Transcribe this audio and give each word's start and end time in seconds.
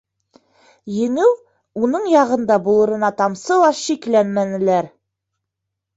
Еңеү 0.93 1.35
уның 1.83 2.09
яғында 2.13 2.57
булырына 2.69 3.13
тамсы 3.21 3.61
ла 3.65 3.69
шикләнмәнеләр. 3.83 4.93